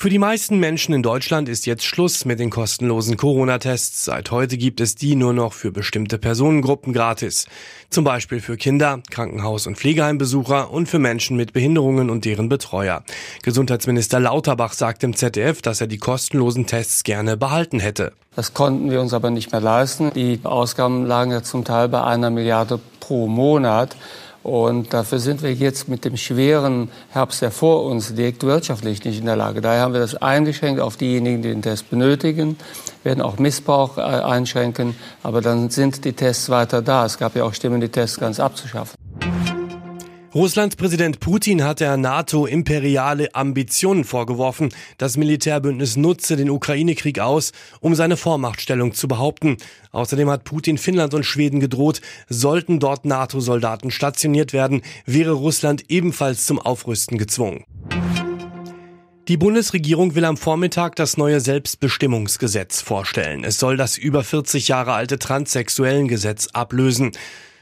Für 0.00 0.10
die 0.10 0.20
meisten 0.20 0.60
Menschen 0.60 0.94
in 0.94 1.02
Deutschland 1.02 1.48
ist 1.48 1.66
jetzt 1.66 1.84
Schluss 1.84 2.24
mit 2.24 2.38
den 2.38 2.50
kostenlosen 2.50 3.16
Corona-Tests. 3.16 4.04
Seit 4.04 4.30
heute 4.30 4.56
gibt 4.56 4.80
es 4.80 4.94
die 4.94 5.16
nur 5.16 5.32
noch 5.32 5.52
für 5.52 5.72
bestimmte 5.72 6.18
Personengruppen 6.18 6.92
gratis. 6.92 7.48
Zum 7.90 8.04
Beispiel 8.04 8.38
für 8.38 8.56
Kinder, 8.56 9.00
Krankenhaus- 9.10 9.66
und 9.66 9.76
Pflegeheimbesucher 9.76 10.70
und 10.70 10.88
für 10.88 11.00
Menschen 11.00 11.36
mit 11.36 11.52
Behinderungen 11.52 12.10
und 12.10 12.24
deren 12.26 12.48
Betreuer. 12.48 13.02
Gesundheitsminister 13.42 14.20
Lauterbach 14.20 14.72
sagt 14.72 15.02
im 15.02 15.16
ZDF, 15.16 15.62
dass 15.62 15.80
er 15.80 15.88
die 15.88 15.98
kostenlosen 15.98 16.66
Tests 16.66 17.02
gerne 17.02 17.36
behalten 17.36 17.80
hätte. 17.80 18.12
Das 18.36 18.54
konnten 18.54 18.92
wir 18.92 19.00
uns 19.00 19.12
aber 19.12 19.30
nicht 19.30 19.50
mehr 19.50 19.60
leisten. 19.60 20.12
Die 20.14 20.38
Ausgaben 20.44 21.06
lagen 21.06 21.32
ja 21.32 21.42
zum 21.42 21.64
Teil 21.64 21.88
bei 21.88 22.04
einer 22.04 22.30
Milliarde 22.30 22.78
pro 23.00 23.26
Monat. 23.26 23.96
Und 24.42 24.94
dafür 24.94 25.18
sind 25.18 25.42
wir 25.42 25.52
jetzt 25.52 25.88
mit 25.88 26.04
dem 26.04 26.16
schweren 26.16 26.90
Herbst, 27.10 27.42
der 27.42 27.50
vor 27.50 27.84
uns 27.84 28.10
liegt, 28.10 28.44
wirtschaftlich 28.44 29.04
nicht 29.04 29.18
in 29.18 29.26
der 29.26 29.36
Lage. 29.36 29.60
Daher 29.60 29.82
haben 29.82 29.92
wir 29.92 30.00
das 30.00 30.14
eingeschränkt 30.14 30.80
auf 30.80 30.96
diejenigen, 30.96 31.42
die 31.42 31.48
den 31.48 31.62
Test 31.62 31.90
benötigen, 31.90 32.56
werden 33.02 33.20
auch 33.22 33.38
Missbrauch 33.38 33.98
äh, 33.98 34.00
einschränken, 34.00 34.96
aber 35.22 35.40
dann 35.40 35.70
sind 35.70 36.04
die 36.04 36.12
Tests 36.12 36.50
weiter 36.50 36.82
da. 36.82 37.04
Es 37.04 37.18
gab 37.18 37.36
ja 37.36 37.44
auch 37.44 37.54
Stimmen, 37.54 37.80
die 37.80 37.88
Tests 37.88 38.18
ganz 38.18 38.40
abzuschaffen. 38.40 38.97
Russlands 40.34 40.76
Präsident 40.76 41.20
Putin 41.20 41.64
hat 41.64 41.80
der 41.80 41.96
NATO 41.96 42.44
imperiale 42.44 43.34
Ambitionen 43.34 44.04
vorgeworfen. 44.04 44.68
Das 44.98 45.16
Militärbündnis 45.16 45.96
nutze 45.96 46.36
den 46.36 46.50
Ukraine-Krieg 46.50 47.18
aus, 47.18 47.52
um 47.80 47.94
seine 47.94 48.18
Vormachtstellung 48.18 48.92
zu 48.92 49.08
behaupten. 49.08 49.56
Außerdem 49.90 50.28
hat 50.28 50.44
Putin 50.44 50.76
Finnland 50.76 51.14
und 51.14 51.24
Schweden 51.24 51.60
gedroht, 51.60 52.02
sollten 52.28 52.78
dort 52.78 53.06
NATO-Soldaten 53.06 53.90
stationiert 53.90 54.52
werden, 54.52 54.82
wäre 55.06 55.32
Russland 55.32 55.84
ebenfalls 55.88 56.44
zum 56.44 56.58
Aufrüsten 56.58 57.16
gezwungen. 57.16 57.64
Die 59.28 59.38
Bundesregierung 59.38 60.14
will 60.14 60.26
am 60.26 60.36
Vormittag 60.36 60.96
das 60.96 61.16
neue 61.16 61.40
Selbstbestimmungsgesetz 61.40 62.82
vorstellen. 62.82 63.44
Es 63.44 63.58
soll 63.58 63.78
das 63.78 63.96
über 63.96 64.22
40 64.22 64.68
Jahre 64.68 64.92
alte 64.92 65.18
Transsexuellengesetz 65.18 66.48
ablösen. 66.52 67.12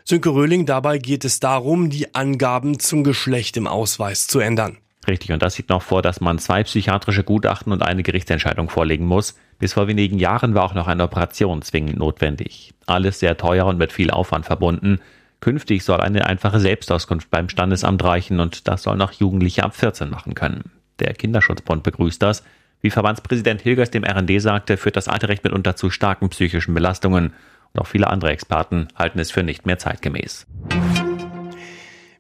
Sönke 0.09 0.29
Röhling, 0.29 0.67
dabei 0.67 0.99
geht 0.99 1.25
es 1.25 1.41
darum, 1.41 1.91
die 1.91 2.15
Angaben 2.15 2.79
zum 2.79 3.03
Geschlecht 3.03 3.57
im 3.57 3.67
Ausweis 3.67 4.29
zu 4.29 4.39
ändern. 4.39 4.79
Richtig, 5.09 5.33
und 5.33 5.43
das 5.43 5.55
sieht 5.55 5.69
noch 5.69 5.83
vor, 5.83 6.01
dass 6.01 6.21
man 6.21 6.39
zwei 6.39 6.63
psychiatrische 6.63 7.25
Gutachten 7.25 7.73
und 7.73 7.83
eine 7.83 8.05
Gerichtsentscheidung 8.05 8.69
vorlegen 8.69 9.05
muss. 9.05 9.37
Bis 9.59 9.73
vor 9.73 9.89
wenigen 9.89 10.21
Jahren 10.21 10.55
war 10.55 10.63
auch 10.63 10.75
noch 10.75 10.87
eine 10.87 11.03
Operation 11.03 11.61
zwingend 11.61 11.99
notwendig. 11.99 12.73
Alles 12.87 13.19
sehr 13.19 13.37
teuer 13.37 13.67
und 13.67 13.79
mit 13.79 13.91
viel 13.91 14.13
Aufwand 14.13 14.47
verbunden. 14.47 15.01
Künftig 15.41 15.83
soll 15.83 16.01
eine 16.01 16.25
einfache 16.25 16.61
Selbstauskunft 16.61 17.29
beim 17.29 17.49
Standesamt 17.49 18.05
reichen 18.05 18.39
und 18.39 18.69
das 18.69 18.85
soll 18.85 18.97
noch 18.97 19.11
Jugendliche 19.11 19.65
ab 19.65 19.75
14 19.75 20.09
machen 20.09 20.35
können. 20.35 20.71
Der 21.01 21.15
Kinderschutzbund 21.15 21.83
begrüßt 21.83 22.23
das. 22.23 22.45
Wie 22.81 22.91
Verbandspräsident 22.91 23.61
Hilgers 23.61 23.91
dem 23.91 24.05
RND 24.05 24.41
sagte, 24.41 24.77
führt 24.77 24.95
das 24.95 25.09
alte 25.09 25.29
Recht 25.29 25.43
mitunter 25.43 25.75
zu 25.75 25.91
starken 25.91 26.29
psychischen 26.29 26.75
Belastungen 26.75 27.33
und 27.77 27.83
auch 27.83 27.87
viele 27.87 28.09
andere 28.09 28.31
Experten 28.31 28.89
halten 28.97 29.19
es 29.19 29.31
für 29.31 29.43
nicht 29.43 29.67
mehr 29.67 29.79
zeitgemäß. 29.79 30.47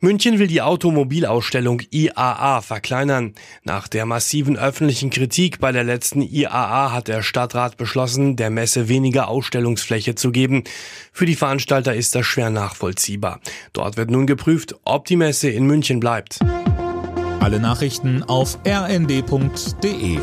München 0.00 0.38
will 0.38 0.46
die 0.46 0.60
Automobilausstellung 0.60 1.80
IAA 1.90 2.60
verkleinern. 2.60 3.34
Nach 3.64 3.88
der 3.88 4.04
massiven 4.04 4.58
öffentlichen 4.58 5.08
Kritik 5.08 5.58
bei 5.58 5.72
der 5.72 5.84
letzten 5.84 6.20
IAA 6.20 6.92
hat 6.92 7.08
der 7.08 7.22
Stadtrat 7.22 7.78
beschlossen, 7.78 8.36
der 8.36 8.50
Messe 8.50 8.88
weniger 8.88 9.28
Ausstellungsfläche 9.28 10.14
zu 10.14 10.30
geben. 10.32 10.64
Für 11.12 11.24
die 11.24 11.34
Veranstalter 11.34 11.94
ist 11.94 12.14
das 12.14 12.26
schwer 12.26 12.50
nachvollziehbar. 12.50 13.40
Dort 13.72 13.96
wird 13.96 14.10
nun 14.10 14.26
geprüft, 14.26 14.76
ob 14.84 15.06
die 15.06 15.16
Messe 15.16 15.48
in 15.48 15.66
München 15.66 15.98
bleibt. 15.98 16.40
Alle 17.40 17.58
Nachrichten 17.58 18.22
auf 18.22 18.58
rnd.de 18.66 20.18